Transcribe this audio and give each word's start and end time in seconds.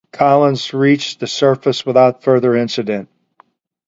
"Collins" 0.11 0.73
reached 0.73 1.19
the 1.19 1.27
surface 1.27 1.85
without 1.85 2.23
further 2.23 2.55
incident. 2.55 3.07